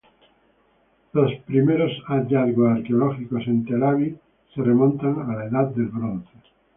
Los 1.13 1.31
primeros 1.45 1.91
hallazgos 2.07 2.71
arqueológicos 2.75 3.45
en 3.45 3.63
Telavi 3.65 4.17
se 4.51 4.63
remontan 4.63 5.29
a 5.29 5.35
la 5.35 5.45
Edad 5.45 5.67
del 5.75 5.89
Bronce. 5.89 6.33